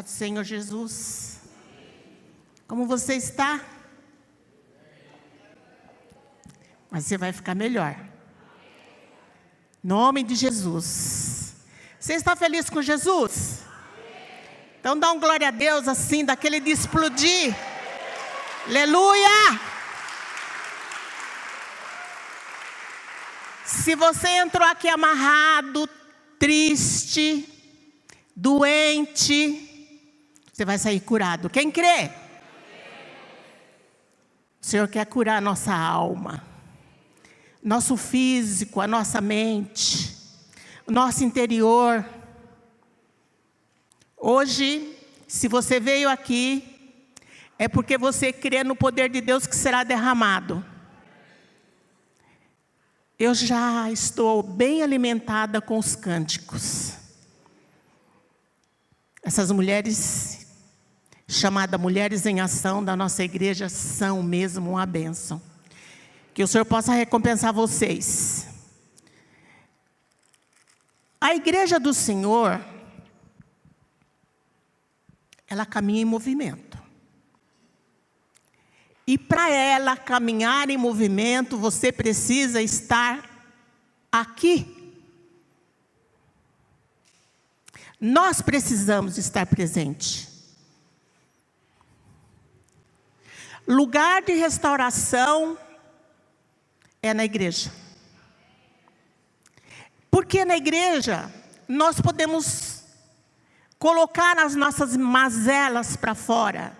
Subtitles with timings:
[0.00, 1.40] Paz do Senhor Jesus.
[2.66, 3.60] Como você está?
[6.90, 7.94] Mas você vai ficar melhor.
[9.84, 11.54] Nome de Jesus.
[11.98, 13.60] Você está feliz com Jesus?
[14.78, 17.54] Então dá um glória a Deus assim, daquele de explodir.
[18.66, 19.60] Aleluia!
[23.66, 25.86] Se você entrou aqui amarrado,
[26.38, 27.46] triste,
[28.34, 29.69] doente,
[30.60, 31.48] você vai sair curado.
[31.48, 32.10] Quem crê?
[34.60, 36.44] O Senhor quer curar a nossa alma,
[37.62, 40.14] nosso físico, a nossa mente,
[40.86, 42.04] o nosso interior.
[44.18, 46.98] Hoje, se você veio aqui,
[47.58, 50.62] é porque você crê no poder de Deus que será derramado.
[53.18, 56.92] Eu já estou bem alimentada com os cânticos.
[59.22, 60.39] Essas mulheres
[61.30, 65.40] chamada Mulheres em Ação da nossa igreja são mesmo uma bênção.
[66.34, 68.48] Que o Senhor possa recompensar vocês.
[71.20, 72.60] A igreja do Senhor,
[75.46, 76.78] ela caminha em movimento.
[79.06, 83.28] E para ela caminhar em movimento, você precisa estar
[84.10, 84.96] aqui.
[88.00, 90.29] Nós precisamos estar presentes.
[93.70, 95.56] Lugar de restauração
[97.00, 97.70] é na igreja.
[100.10, 101.32] Porque na igreja
[101.68, 102.82] nós podemos
[103.78, 106.76] colocar as nossas mazelas para fora.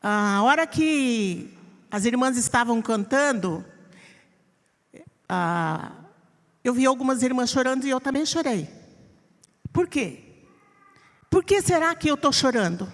[0.00, 1.54] A hora que
[1.90, 3.62] as irmãs estavam cantando,
[6.64, 8.66] eu vi algumas irmãs chorando e eu também chorei.
[9.70, 10.24] Por quê?
[11.28, 12.90] Por que será que eu estou chorando?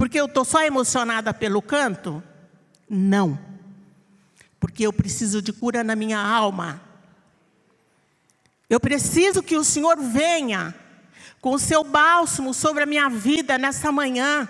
[0.00, 2.22] Porque eu estou só emocionada pelo canto?
[2.88, 3.38] Não.
[4.58, 6.80] Porque eu preciso de cura na minha alma.
[8.70, 10.74] Eu preciso que o Senhor venha
[11.38, 14.48] com o seu bálsamo sobre a minha vida nessa manhã,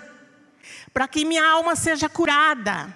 [0.93, 2.95] para que minha alma seja curada.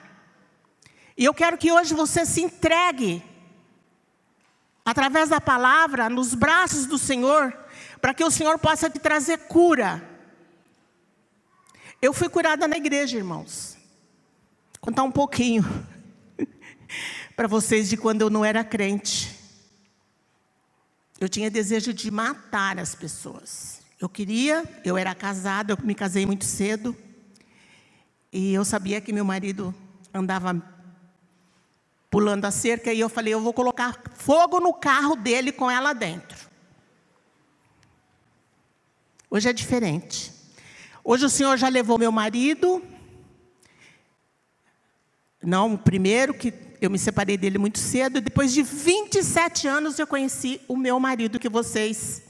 [1.17, 3.21] E eu quero que hoje você se entregue,
[4.85, 7.53] através da palavra, nos braços do Senhor,
[7.99, 10.14] para que o Senhor possa te trazer cura
[12.05, 13.75] eu fui curada na igreja, irmãos.
[14.73, 15.63] Vou contar um pouquinho
[17.35, 19.35] para vocês de quando eu não era crente.
[21.19, 23.81] Eu tinha desejo de matar as pessoas.
[23.99, 26.95] Eu queria, eu era casada, eu me casei muito cedo.
[28.31, 29.73] E eu sabia que meu marido
[30.13, 30.61] andava
[32.11, 35.91] pulando a cerca e eu falei, eu vou colocar fogo no carro dele com ela
[35.91, 36.49] dentro.
[39.27, 40.34] Hoje é diferente.
[41.07, 42.81] Hoje o Senhor já levou meu marido.
[45.39, 46.51] Não, o primeiro que
[46.81, 48.19] eu me separei dele muito cedo.
[48.19, 52.23] Depois de 27 anos eu conheci o meu marido, que vocês,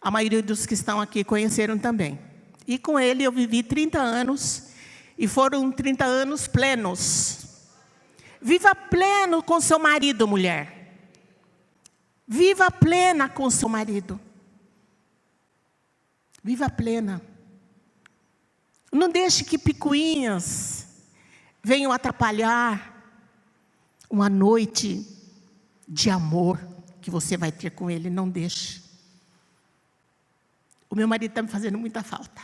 [0.00, 2.18] a maioria dos que estão aqui, conheceram também.
[2.66, 4.70] E com ele eu vivi 30 anos.
[5.16, 7.46] E foram 30 anos plenos.
[8.42, 10.96] Viva pleno com seu marido, mulher.
[12.26, 14.18] Viva plena com seu marido.
[16.42, 17.29] Viva plena.
[18.90, 20.86] Não deixe que picuinhas
[21.62, 22.90] venham atrapalhar
[24.08, 25.06] uma noite
[25.86, 26.58] de amor
[27.00, 28.10] que você vai ter com ele.
[28.10, 28.82] Não deixe.
[30.88, 32.42] O meu marido está me fazendo muita falta.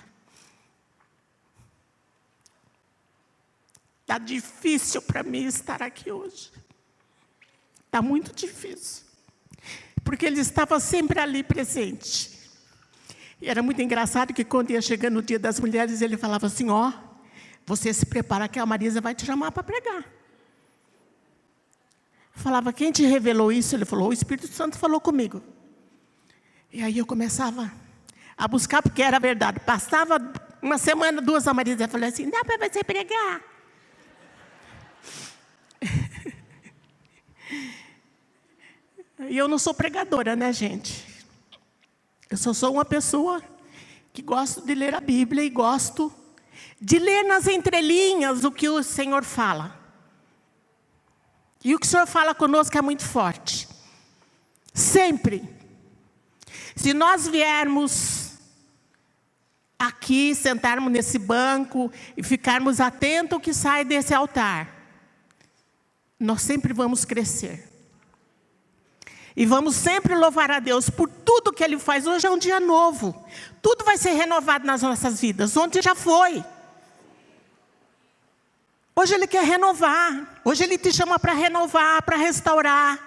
[4.03, 6.53] Está difícil para mim estar aqui hoje.
[7.87, 9.05] Está muito difícil.
[10.05, 12.36] Porque ele estava sempre ali presente.
[13.41, 16.71] E era muito engraçado que quando ia chegando o dia das mulheres, ele falava assim:
[16.71, 16.93] Ó, oh,
[17.67, 20.05] você se prepara que a Marisa vai te chamar para pregar.
[22.37, 23.75] Eu falava: Quem te revelou isso?
[23.75, 25.43] Ele falou: O Espírito Santo falou comigo.
[26.73, 27.71] E aí eu começava
[28.37, 29.61] a buscar, porque era verdade.
[29.61, 30.19] Passava
[30.63, 33.43] uma semana, duas, a Marisa falei assim: Dá para você pregar?
[39.29, 41.16] E eu não sou pregadora, né, gente?
[42.29, 43.43] Eu só sou uma pessoa
[44.13, 46.13] que gosto de ler a Bíblia e gosto
[46.81, 49.79] de ler nas entrelinhas o que o Senhor fala.
[51.65, 53.69] E o que o Senhor fala conosco é muito forte.
[54.73, 55.43] Sempre.
[56.75, 58.35] Se nós viermos
[59.79, 64.75] aqui, sentarmos nesse banco e ficarmos atentos ao que sai desse altar,
[66.19, 67.66] nós sempre vamos crescer.
[69.37, 72.07] E vamos sempre louvar a Deus por tudo que Ele faz.
[72.07, 73.15] Hoje é um dia novo.
[73.61, 75.55] Tudo vai ser renovado nas nossas vidas.
[75.55, 76.43] Ontem já foi.
[78.95, 80.41] Hoje Ele quer renovar.
[80.43, 82.99] Hoje Ele te chama para renovar, para restaurar.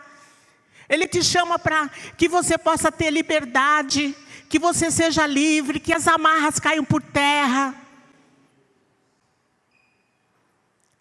[0.88, 4.16] Ele te chama para que você possa ter liberdade,
[4.48, 7.74] que você seja livre, que as amarras caiam por terra.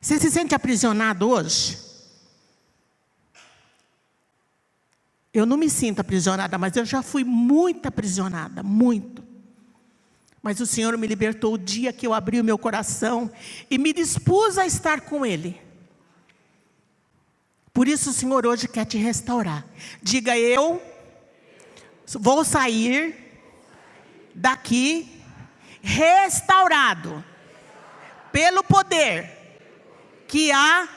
[0.01, 1.88] Você se sente aprisionado hoje?
[5.39, 9.23] Eu não me sinto aprisionada, mas eu já fui muito aprisionada, muito.
[10.43, 13.31] Mas o Senhor me libertou o dia que eu abri o meu coração
[13.71, 15.61] e me dispus a estar com Ele.
[17.73, 19.65] Por isso o Senhor hoje quer te restaurar.
[20.03, 20.83] Diga eu
[22.19, 23.15] vou sair
[24.35, 25.23] daqui
[25.81, 27.25] restaurado
[28.33, 29.31] pelo poder
[30.27, 30.89] que há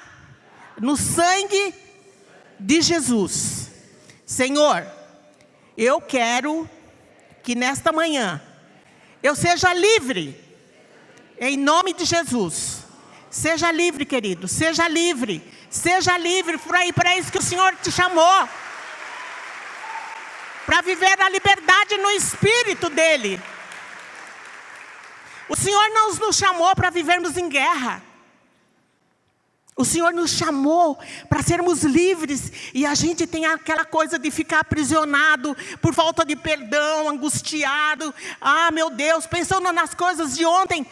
[0.79, 1.75] no sangue
[2.59, 3.70] de Jesus.
[4.31, 4.87] Senhor,
[5.77, 6.69] eu quero
[7.43, 8.41] que nesta manhã
[9.21, 10.39] eu seja livre,
[11.37, 12.85] em nome de Jesus.
[13.29, 18.47] Seja livre, querido, seja livre, seja livre, foi para isso que o Senhor te chamou
[20.65, 23.37] para viver a liberdade no espírito dEle.
[25.49, 28.01] O Senhor não nos chamou para vivermos em guerra.
[29.81, 30.95] O Senhor nos chamou
[31.27, 36.35] para sermos livres e a gente tem aquela coisa de ficar aprisionado por falta de
[36.35, 38.13] perdão, angustiado.
[38.39, 40.85] Ah, meu Deus, pensando nas coisas de ontem,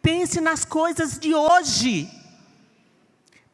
[0.00, 2.10] pense nas coisas de hoje.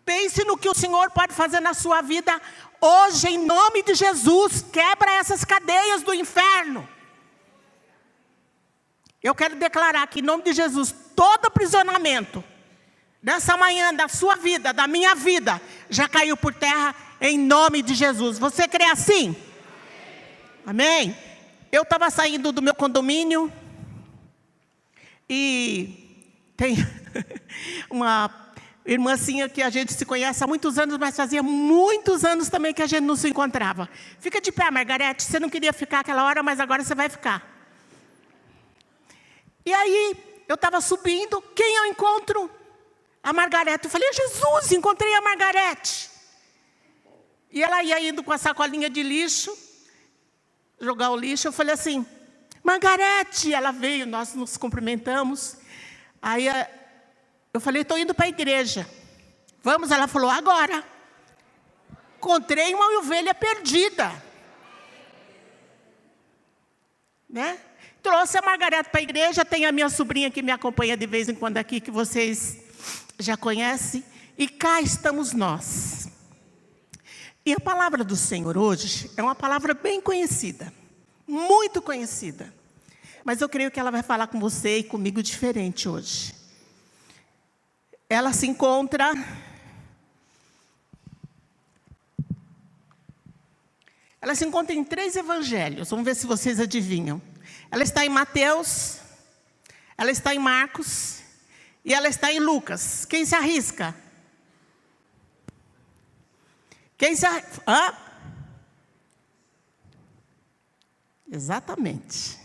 [0.05, 2.41] Pense no que o Senhor pode fazer na sua vida
[2.81, 4.65] hoje, em nome de Jesus.
[4.73, 6.89] Quebra essas cadeias do inferno.
[9.21, 12.45] Eu quero declarar que, em nome de Jesus, todo aprisionamento
[13.27, 17.93] dessa manhã, da sua vida, da minha vida, já caiu por terra em nome de
[17.93, 18.39] Jesus.
[18.39, 19.35] Você crê assim?
[20.65, 21.09] Amém?
[21.09, 21.17] Amém?
[21.73, 23.53] Eu estava saindo do meu condomínio
[25.29, 26.23] e
[26.57, 26.77] tem
[27.91, 28.31] uma
[28.87, 32.81] irmãzinha que a gente se conhece há muitos anos, mas fazia muitos anos também que
[32.81, 33.89] a gente não se encontrava.
[34.21, 37.45] Fica de pé, Margarete, você não queria ficar aquela hora, mas agora você vai ficar.
[39.65, 42.49] E aí, eu estava subindo, quem eu encontro?
[43.27, 43.87] A Margarete.
[43.87, 46.09] Eu falei, Jesus, encontrei a Margarete.
[47.51, 49.53] E ela ia indo com a sacolinha de lixo,
[50.81, 51.49] jogar o lixo.
[51.49, 52.07] Eu falei assim,
[52.63, 53.53] Margarete.
[53.53, 55.57] Ela veio, nós nos cumprimentamos.
[56.23, 56.71] Aí eh,
[57.53, 58.89] eu falei, estou indo para a igreja.
[59.61, 59.91] Vamos?
[59.91, 60.85] Ela falou, agora.
[62.19, 64.23] Encontrei uma ovelha perdida.
[67.29, 67.59] Né?
[68.05, 69.45] Trouxe a Margarete para a igreja.
[69.45, 72.66] Tem a minha sobrinha que me acompanha de vez em quando aqui, que vocês
[73.19, 74.05] já conhece,
[74.37, 76.09] e cá estamos nós.
[77.45, 80.73] E a palavra do Senhor hoje é uma palavra bem conhecida,
[81.27, 82.53] muito conhecida.
[83.25, 86.35] Mas eu creio que ela vai falar com você e comigo diferente hoje.
[88.09, 89.13] Ela se encontra
[94.21, 95.91] Ela se encontra em três evangelhos.
[95.91, 97.23] Vamos ver se vocês adivinham.
[97.71, 98.99] Ela está em Mateus,
[99.97, 101.23] ela está em Marcos
[101.87, 103.05] e ela está em Lucas.
[103.05, 103.95] Quem se arrisca?
[106.99, 107.63] Quem se arrisca?
[111.31, 112.41] Exatamente.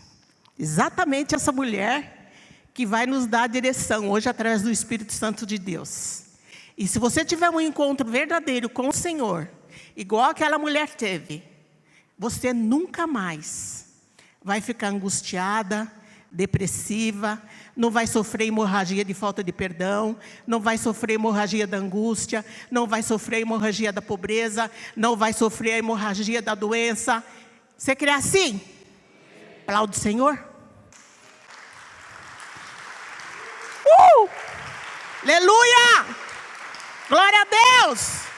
[0.56, 2.32] Exatamente essa mulher
[2.72, 6.22] que vai nos dar a direção hoje através do Espírito Santo de Deus.
[6.78, 9.50] E se você tiver um encontro verdadeiro com o Senhor,
[9.96, 11.42] igual aquela mulher teve,
[12.16, 13.86] você nunca mais
[14.40, 15.90] vai ficar angustiada,
[16.32, 17.40] depressiva,
[17.76, 22.86] não vai sofrer hemorragia de falta de perdão, não vai sofrer hemorragia da angústia, não
[22.86, 27.22] vai sofrer hemorragia da pobreza, não vai sofrer a hemorragia da doença.
[27.76, 28.60] Você crê assim?
[29.62, 30.42] Aplaude o Senhor.
[33.84, 34.28] Uh!
[35.22, 36.06] Aleluia!
[37.08, 38.31] Glória a Deus!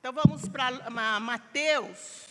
[0.00, 0.88] Então vamos para
[1.20, 2.26] Mateus.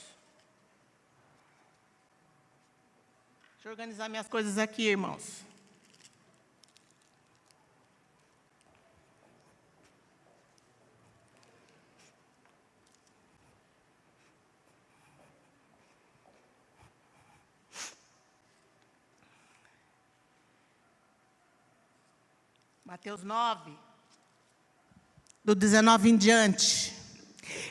[3.54, 5.46] Deixa eu organizar minhas coisas aqui, irmãos.
[22.84, 23.78] Mateus 9,
[25.46, 26.99] do 19 em diante.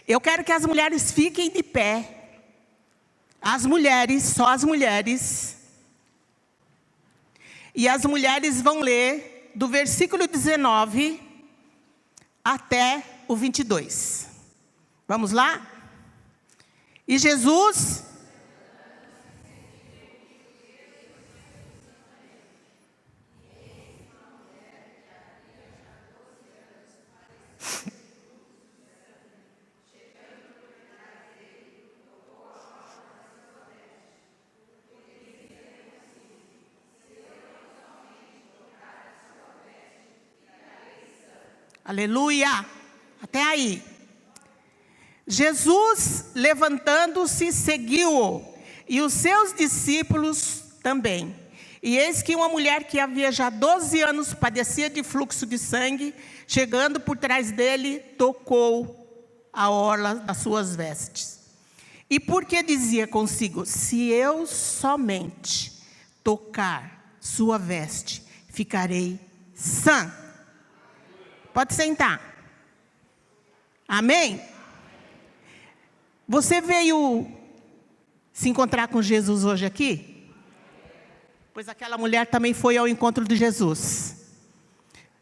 [0.07, 2.15] Eu quero que as mulheres fiquem de pé.
[3.41, 5.57] As mulheres, só as mulheres.
[7.75, 11.21] E as mulheres vão ler do versículo 19
[12.45, 14.29] até o 22.
[15.07, 15.67] Vamos lá?
[17.07, 18.05] E Jesus
[41.89, 42.67] Aleluia!
[43.23, 43.83] Até aí.
[45.27, 48.45] Jesus, levantando-se, seguiu-o,
[48.87, 51.35] e os seus discípulos também.
[51.83, 56.15] E eis que uma mulher que havia já 12 anos padecia de fluxo de sangue,
[56.47, 61.39] chegando por trás dele, tocou a orla das suas vestes.
[62.11, 65.73] E porque dizia consigo: Se eu somente
[66.23, 69.19] tocar sua veste, ficarei
[69.55, 70.28] sã.
[71.53, 72.21] Pode sentar.
[73.87, 74.41] Amém?
[76.29, 77.27] Você veio
[78.33, 80.31] se encontrar com Jesus hoje aqui?
[81.55, 84.17] Pois aquela mulher também foi ao encontro de Jesus.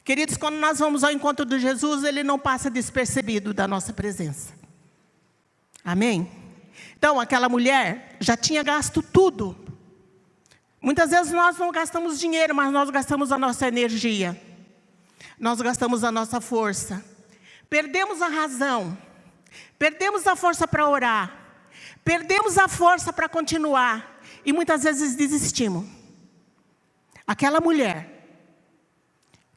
[0.04, 4.52] Queridos, quando nós vamos ao encontro de Jesus, ele não passa despercebido da nossa presença.
[5.84, 6.30] Amém?
[6.98, 9.56] Então, aquela mulher já tinha gasto tudo.
[10.80, 14.40] Muitas vezes nós não gastamos dinheiro, mas nós gastamos a nossa energia
[15.38, 17.04] nós gastamos a nossa força,
[17.68, 18.96] perdemos a razão,
[19.78, 21.36] perdemos a força para orar,
[22.04, 25.86] perdemos a força para continuar e muitas vezes desistimos.
[27.26, 28.16] Aquela mulher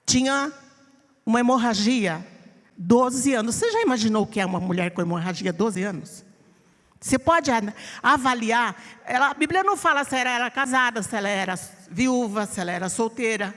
[0.06, 0.52] tinha
[1.26, 2.26] uma hemorragia
[2.76, 3.56] 12 anos.
[3.56, 6.26] Você já imaginou o que é uma mulher com hemorragia 12 anos?
[7.00, 7.52] Você pode
[8.02, 8.76] avaliar.
[9.06, 11.56] Ela, a Bíblia não fala se ela era casada, se ela era
[11.90, 13.54] viúva, se ela era solteira.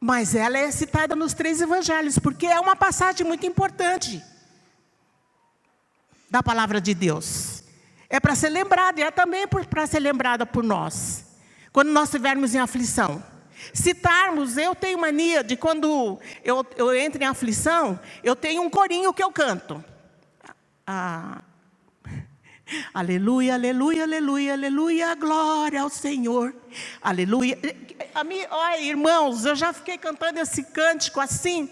[0.00, 4.22] Mas ela é citada nos três evangelhos, porque é uma passagem muito importante
[6.30, 7.64] da palavra de Deus.
[8.08, 11.24] É para ser lembrada, e é também para ser lembrada por nós,
[11.72, 13.22] quando nós estivermos em aflição.
[13.74, 19.12] Citarmos, eu tenho mania de quando eu, eu entro em aflição, eu tenho um corinho
[19.12, 19.84] que eu canto.
[20.86, 21.42] Ah,
[22.92, 26.54] Aleluia, aleluia, aleluia, aleluia, glória ao Senhor.
[27.00, 27.58] Aleluia.
[28.14, 31.70] A mim, olha, irmãos, eu já fiquei cantando esse cântico assim,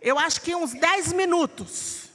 [0.00, 2.08] eu acho que uns 10 minutos.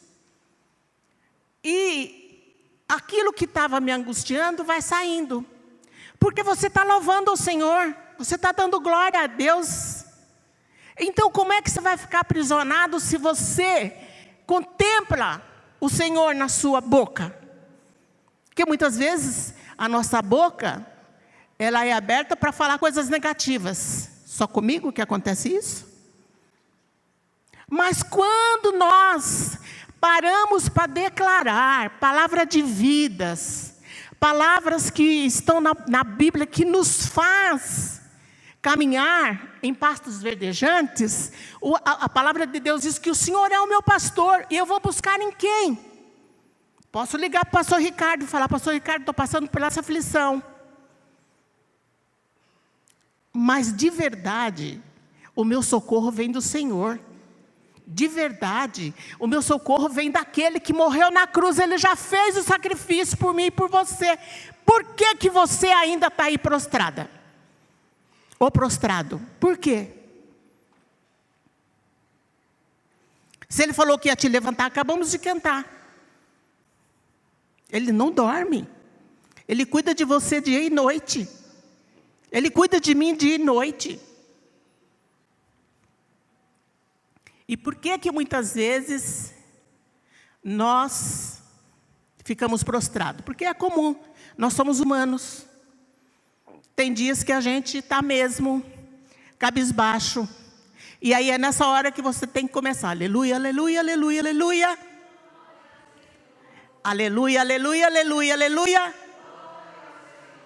[1.63, 2.53] E
[2.89, 5.45] aquilo que estava me angustiando vai saindo.
[6.19, 10.05] Porque você está louvando o Senhor, você está dando glória a Deus.
[10.99, 13.95] Então, como é que você vai ficar aprisionado se você
[14.45, 15.41] contempla
[15.79, 17.42] o Senhor na sua boca?
[18.53, 20.85] Porque muitas vezes a nossa boca,
[21.57, 24.11] ela é aberta para falar coisas negativas.
[24.27, 25.87] Só comigo que acontece isso?
[27.67, 29.57] Mas quando nós
[29.99, 33.73] paramos para declarar palavra de vidas,
[34.19, 38.03] palavras que estão na, na Bíblia que nos faz
[38.61, 41.31] caminhar em pastos verdejantes,
[41.83, 44.65] a, a palavra de Deus diz que o Senhor é o meu pastor e eu
[44.67, 45.92] vou buscar em quem?
[46.93, 50.43] Posso ligar para o pastor Ricardo e falar, pastor Ricardo, estou passando por essa aflição.
[53.33, 54.79] Mas de verdade,
[55.35, 56.99] o meu socorro vem do Senhor.
[57.87, 62.43] De verdade, o meu socorro vem daquele que morreu na cruz, ele já fez o
[62.43, 64.15] sacrifício por mim e por você.
[64.63, 67.09] Por que, que você ainda está aí prostrada?
[68.37, 69.19] Ou prostrado?
[69.39, 69.89] Por quê?
[73.49, 75.82] Se ele falou que ia te levantar, acabamos de cantar.
[77.73, 78.69] Ele não dorme.
[79.47, 81.27] Ele cuida de você dia e noite.
[82.31, 83.99] Ele cuida de mim dia e noite.
[87.47, 89.33] E por que que muitas vezes
[90.43, 91.41] nós
[92.23, 93.25] ficamos prostrados?
[93.25, 93.95] Porque é comum.
[94.37, 95.47] Nós somos humanos.
[96.75, 98.63] Tem dias que a gente está mesmo
[99.39, 100.29] cabisbaixo.
[101.01, 102.91] E aí é nessa hora que você tem que começar.
[102.91, 104.92] Aleluia, aleluia, aleluia, aleluia.
[106.83, 108.93] Aleluia, aleluia, aleluia, aleluia.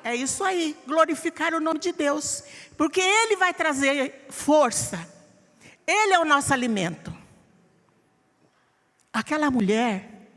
[0.04, 2.44] É isso aí, glorificar o nome de Deus,
[2.78, 5.00] porque Ele vai trazer força,
[5.88, 7.12] Ele é o nosso alimento.
[9.12, 10.30] Aquela mulher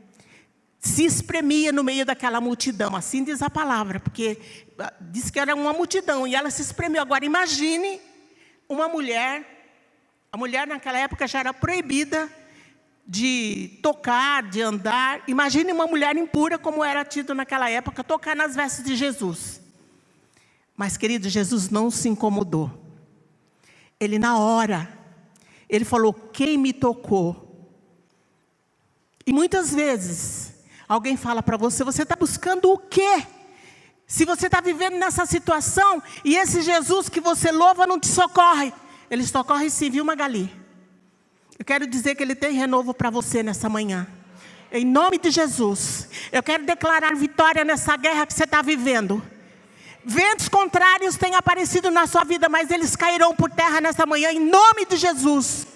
[0.79, 4.41] se espremia no meio daquela multidão, assim diz a palavra, porque
[4.79, 7.03] ah, diz que era uma multidão e ela se espremeu.
[7.03, 8.01] Agora imagine
[8.67, 9.45] uma mulher,
[10.31, 12.27] a mulher naquela época já era proibida
[13.11, 15.21] de tocar, de andar.
[15.27, 19.59] Imagine uma mulher impura, como era tido naquela época, tocar nas vestes de Jesus.
[20.77, 22.71] Mas, querido, Jesus não se incomodou.
[23.99, 24.97] ele na hora,
[25.67, 27.69] ele falou: Quem me tocou?
[29.27, 30.53] E muitas vezes,
[30.87, 33.27] alguém fala para você: Você está buscando o quê?
[34.07, 38.73] Se você está vivendo nessa situação e esse Jesus que você louva não te socorre,
[39.09, 40.60] ele socorre sim, viu, Magali?
[41.61, 44.07] Eu quero dizer que ele tem renovo para você nessa manhã.
[44.71, 49.21] Em nome de Jesus, eu quero declarar vitória nessa guerra que você está vivendo.
[50.03, 54.39] Ventos contrários têm aparecido na sua vida, mas eles cairão por terra nessa manhã, em
[54.39, 55.67] nome de Jesus.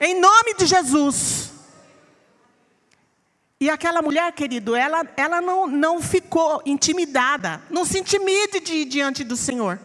[0.00, 1.52] Em nome de Jesus.
[3.60, 7.62] E aquela mulher, querido, ela, ela não, não ficou intimidada.
[7.70, 9.78] Não se intimide de, diante do Senhor.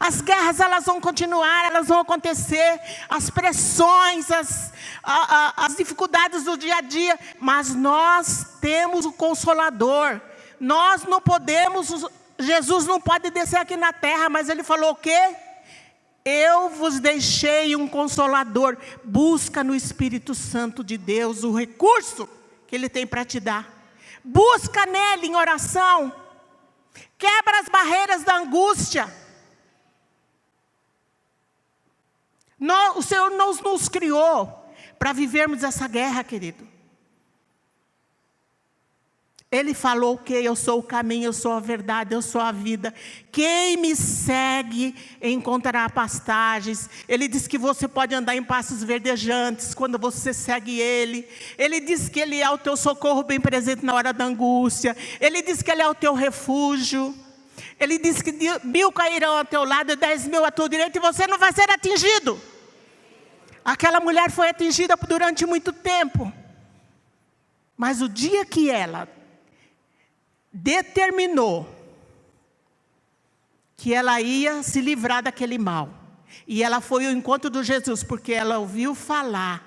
[0.00, 6.44] As guerras elas vão continuar, elas vão acontecer, as pressões, as, a, a, as dificuldades
[6.44, 10.20] do dia a dia, mas nós temos o Consolador.
[10.58, 12.06] Nós não podemos
[12.38, 15.34] Jesus não pode descer aqui na terra, mas ele falou o quê?
[16.24, 18.76] Eu vos deixei um consolador.
[19.04, 22.28] Busca no Espírito Santo de Deus o recurso
[22.66, 23.72] que ele tem para te dar.
[24.22, 26.12] Busca nele em oração.
[27.16, 29.08] Quebra as barreiras da angústia.
[32.96, 34.64] O Senhor não nos criou
[34.98, 36.76] para vivermos essa guerra, querido.
[39.50, 42.92] Ele falou que eu sou o caminho, eu sou a verdade, eu sou a vida.
[43.30, 46.90] Quem me segue encontrará pastagens.
[47.08, 51.28] Ele diz que você pode andar em passos verdejantes quando você segue Ele.
[51.56, 54.96] Ele diz que Ele é o teu socorro bem presente na hora da angústia.
[55.20, 57.14] Ele diz que Ele é o teu refúgio.
[57.78, 58.32] Ele diz que
[58.64, 61.52] mil cairão ao teu lado e dez mil à tua direita e você não vai
[61.52, 62.40] ser atingido.
[63.64, 66.32] Aquela mulher foi atingida durante muito tempo.
[67.76, 69.08] Mas o dia que ela
[70.52, 71.76] determinou
[73.76, 75.90] que ela ia se livrar daquele mal.
[76.46, 79.64] E ela foi ao encontro de Jesus, porque ela ouviu falar.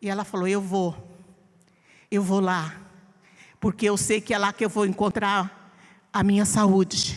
[0.00, 0.94] E ela falou: Eu vou,
[2.10, 2.76] eu vou lá,
[3.58, 5.55] porque eu sei que é lá que eu vou encontrar
[6.18, 7.16] a minha saúde.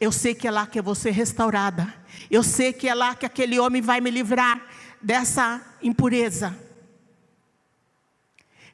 [0.00, 1.92] Eu sei que é lá que eu vou ser restaurada.
[2.30, 4.64] Eu sei que é lá que aquele homem vai me livrar
[5.02, 6.56] dessa impureza.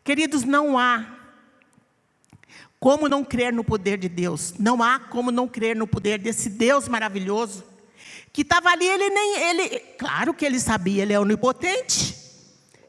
[0.04, 1.06] Queridos, não há
[2.78, 4.54] como não crer no poder de Deus?
[4.58, 7.64] Não há como não crer no poder desse Deus maravilhoso.
[8.32, 9.38] Que estava ali, ele nem.
[9.42, 12.16] Ele, claro que ele sabia, ele é onipotente.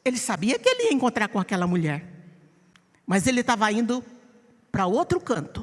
[0.03, 2.03] Ele sabia que ele ia encontrar com aquela mulher.
[3.05, 4.03] Mas ele estava indo
[4.71, 5.62] para outro canto.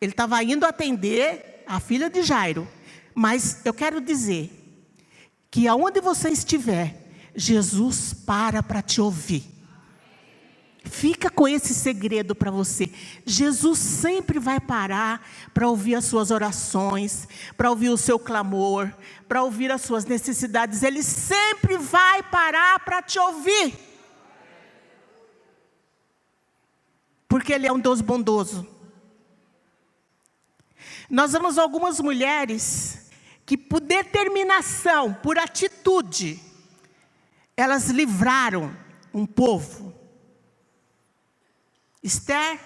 [0.00, 2.68] Ele estava indo atender a filha de Jairo.
[3.14, 4.50] Mas eu quero dizer
[5.50, 7.04] que aonde você estiver,
[7.34, 9.54] Jesus para para te ouvir.
[10.84, 12.90] Fica com esse segredo para você.
[13.24, 17.26] Jesus sempre vai parar para ouvir as suas orações,
[17.56, 18.92] para ouvir o seu clamor,
[19.26, 20.82] para ouvir as suas necessidades.
[20.82, 23.74] Ele sempre vai parar para te ouvir.
[27.26, 28.73] Porque Ele é um Deus bondoso.
[31.10, 33.10] Nós vemos algumas mulheres
[33.46, 36.40] que, por determinação, por atitude,
[37.56, 38.76] elas livraram
[39.12, 40.04] um povo
[42.04, 42.60] Esther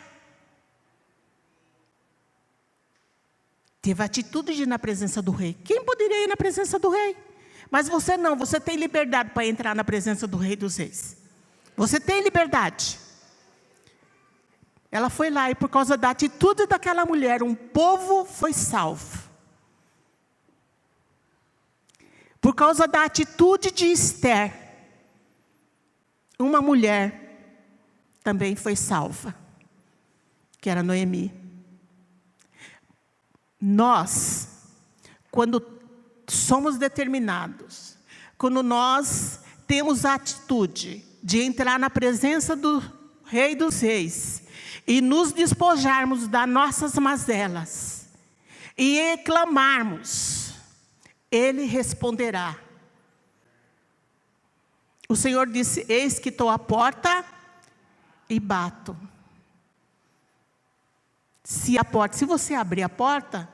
[3.80, 5.56] teve a atitude de ir na presença do rei.
[5.64, 7.16] Quem poderia ir na presença do rei?
[7.70, 11.16] Mas você não, você tem liberdade para entrar na presença do rei dos reis.
[11.76, 12.98] Você tem liberdade.
[14.90, 19.28] Ela foi lá e por causa da atitude daquela mulher, um povo foi salvo.
[22.40, 24.54] Por causa da atitude de Esther,
[26.38, 27.26] uma mulher
[28.22, 29.34] também foi salva,
[30.60, 31.34] que era Noemi.
[33.60, 34.48] Nós,
[35.30, 35.60] quando
[36.26, 37.98] somos determinados,
[38.38, 42.82] quando nós temos a atitude de entrar na presença do
[43.24, 44.47] Rei dos Reis
[44.88, 48.08] e nos despojarmos das nossas mazelas
[48.76, 50.54] e clamarmos,
[51.30, 52.56] Ele responderá.
[55.06, 57.22] O Senhor disse: Eis que estou à porta
[58.30, 58.96] e bato.
[61.44, 63.46] Se a porta, se você abrir a porta,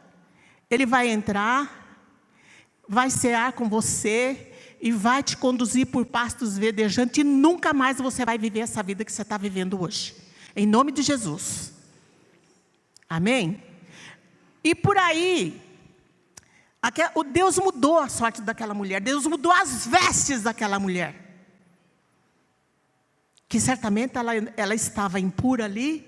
[0.71, 2.01] ele vai entrar,
[2.89, 8.25] vai cear com você e vai te conduzir por pastos verdejantes e nunca mais você
[8.25, 10.24] vai viver essa vida que você está vivendo hoje.
[10.57, 11.73] Em nome de Jesus.
[13.09, 13.63] Amém?
[14.63, 15.61] E por aí,
[17.15, 21.25] o Deus mudou a sorte daquela mulher, Deus mudou as vestes daquela mulher
[23.55, 26.05] que certamente ela, ela estava impura ali,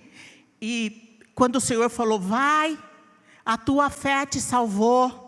[0.61, 2.77] e quando o Senhor falou, vai,
[3.45, 5.23] a tua fé te salvou.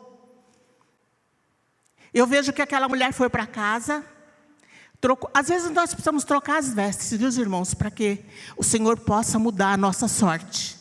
[2.12, 4.04] Eu vejo que aquela mulher foi para casa,
[5.00, 5.30] trocou.
[5.32, 8.24] Às vezes nós precisamos trocar as vestes, viu, irmãos, para que
[8.56, 10.76] o Senhor possa mudar a nossa sorte.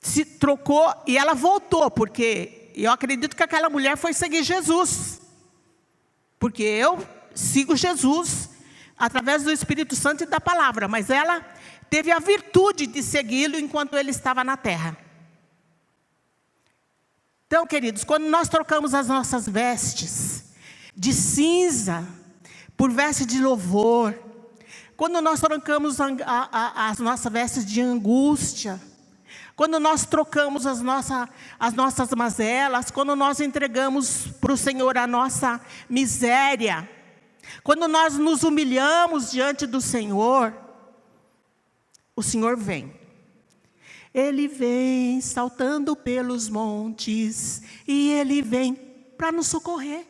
[0.00, 5.20] Se trocou e ela voltou, porque eu acredito que aquela mulher foi seguir Jesus.
[6.38, 8.50] Porque eu sigo Jesus
[8.96, 11.40] através do Espírito Santo e da palavra, mas ela
[11.90, 14.96] teve a virtude de segui-lo enquanto ele estava na terra.
[17.46, 20.35] Então, queridos, quando nós trocamos as nossas vestes
[20.96, 22.08] de cinza
[22.76, 24.18] por vestes de louvor,
[24.96, 28.80] quando nós trocamos a, a, as nossas vestes de angústia,
[29.54, 31.28] quando nós trocamos as, nossa,
[31.58, 36.88] as nossas mazelas, quando nós entregamos para o Senhor a nossa miséria,
[37.62, 40.54] quando nós nos humilhamos diante do Senhor,
[42.14, 42.92] o Senhor vem.
[44.12, 48.74] Ele vem saltando pelos montes e ele vem
[49.16, 50.06] para nos socorrer.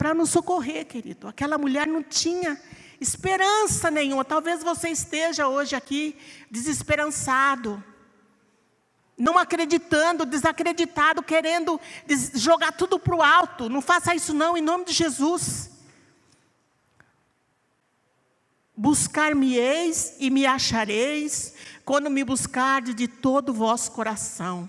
[0.00, 1.28] Para nos socorrer, querido.
[1.28, 2.58] Aquela mulher não tinha
[2.98, 4.24] esperança nenhuma.
[4.24, 6.16] Talvez você esteja hoje aqui
[6.50, 7.84] desesperançado,
[9.14, 11.78] não acreditando, desacreditado, querendo
[12.34, 13.68] jogar tudo para o alto.
[13.68, 15.70] Não faça isso, não, em nome de Jesus.
[18.74, 24.66] Buscar-me-eis e me achareis, quando me buscardes de todo o vosso coração.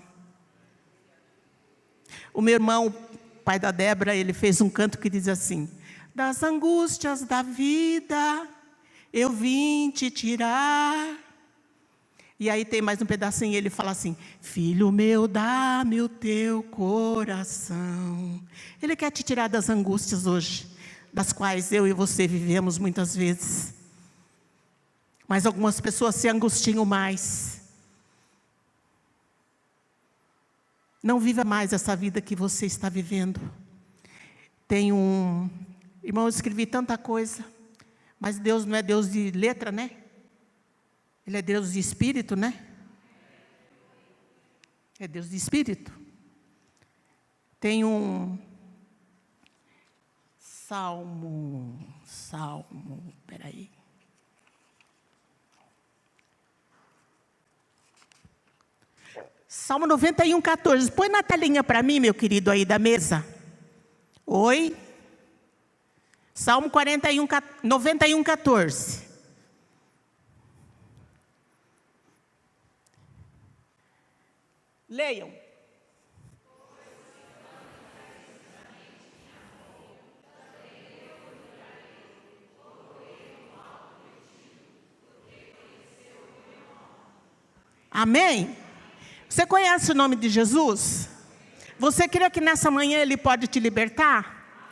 [2.34, 2.94] O meu irmão,
[3.42, 5.68] pai da Débora, ele fez um canto que diz assim:
[6.14, 8.48] Das angústias da vida,
[9.12, 11.16] eu vim te tirar.
[12.38, 18.42] E aí tem mais um pedacinho, ele fala assim: Filho meu, dá-me o teu coração.
[18.82, 20.66] Ele quer te tirar das angústias hoje,
[21.12, 23.74] das quais eu e você vivemos muitas vezes.
[25.28, 27.61] Mas algumas pessoas se angustiam mais.
[31.02, 33.40] Não viva mais essa vida que você está vivendo.
[34.68, 35.50] Tem um.
[36.02, 37.44] Irmão, eu escrevi tanta coisa.
[38.20, 39.90] Mas Deus não é Deus de letra, né?
[41.26, 42.54] Ele é Deus de espírito, né?
[44.98, 45.92] É Deus de espírito.
[47.58, 48.38] Tem um.
[50.38, 51.78] Salmo.
[52.04, 53.12] Salmo.
[53.26, 53.70] Peraí.
[59.54, 60.90] Salmo 91, 14.
[60.92, 63.22] Põe na telinha para mim, meu querido, aí da mesa.
[64.24, 64.74] Oi?
[66.32, 67.28] Salmo 41,
[67.62, 69.02] 91, 14.
[74.88, 75.30] Leiam.
[87.90, 88.61] Amém?
[89.32, 91.08] Você conhece o nome de Jesus?
[91.78, 94.68] Você crê que nessa manhã Ele pode te libertar?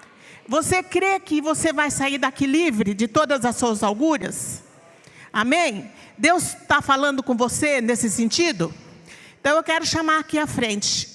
[0.46, 4.62] Você crê que você vai sair daqui livre de todas as suas augúrias?
[5.32, 5.90] Amém?
[6.18, 8.70] Deus está falando com você nesse sentido?
[9.40, 11.08] Então eu quero chamar aqui à frente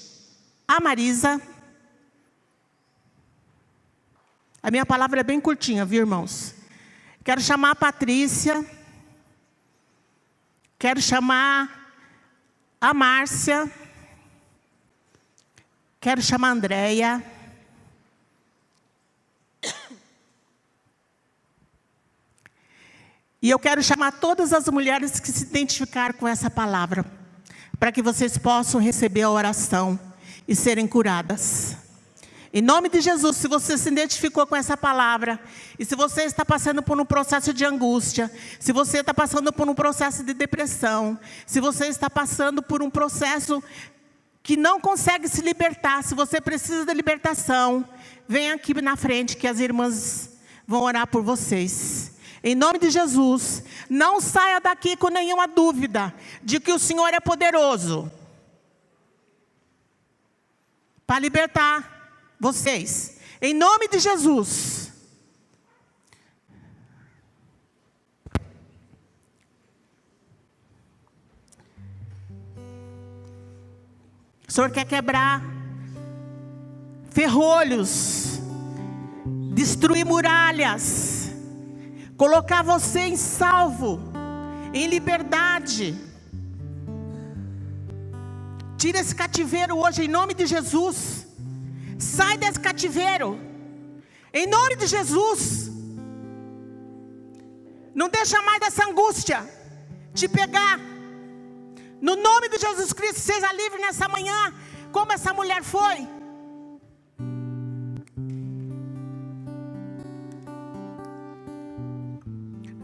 [0.66, 1.40] a Marisa.
[4.60, 6.52] A minha palavra é bem curtinha, viu, irmãos?
[7.22, 8.66] Quero chamar a Patrícia.
[10.76, 11.75] Quero chamar
[12.80, 13.70] a Márcia,
[16.00, 17.24] quero chamar a Andréia.
[23.40, 27.04] E eu quero chamar todas as mulheres que se identificaram com essa palavra,
[27.78, 30.00] para que vocês possam receber a oração
[30.48, 31.85] e serem curadas.
[32.56, 35.38] Em nome de Jesus, se você se identificou com essa palavra,
[35.78, 39.68] e se você está passando por um processo de angústia, se você está passando por
[39.68, 43.62] um processo de depressão, se você está passando por um processo
[44.42, 47.86] que não consegue se libertar, se você precisa de libertação,
[48.26, 50.30] vem aqui na frente que as irmãs
[50.66, 52.12] vão orar por vocês.
[52.42, 57.20] Em nome de Jesus, não saia daqui com nenhuma dúvida de que o Senhor é
[57.20, 58.10] poderoso
[61.06, 61.95] para libertar
[62.38, 64.92] vocês, em nome de Jesus.
[74.48, 75.42] O Senhor quer quebrar
[77.10, 78.40] ferrolhos,
[79.54, 81.30] destruir muralhas,
[82.16, 84.00] colocar você em salvo,
[84.72, 85.98] em liberdade.
[88.76, 91.25] Tira esse cativeiro hoje em nome de Jesus.
[91.98, 93.38] Sai desse cativeiro.
[94.32, 95.70] Em nome de Jesus.
[97.94, 99.38] Não deixa mais dessa angústia
[100.14, 100.78] te pegar.
[102.00, 104.52] No nome de Jesus Cristo, seja livre nessa manhã,
[104.92, 106.06] como essa mulher foi.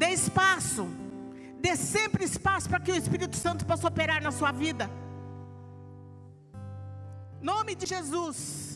[0.00, 0.88] Dê espaço.
[1.60, 4.90] Dê sempre espaço para que o Espírito Santo possa operar na sua vida.
[7.40, 8.71] Nome de Jesus.